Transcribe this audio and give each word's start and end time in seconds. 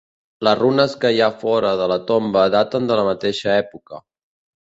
Les 0.45 0.55
runes 0.59 0.95
que 1.03 1.09
hi 1.17 1.21
ha 1.25 1.27
fora 1.41 1.73
de 1.81 1.89
la 1.91 1.99
tomba 2.11 2.47
daten 2.57 2.89
de 2.93 2.97
la 3.01 3.03
mateixa 3.11 3.53
època. 3.59 4.01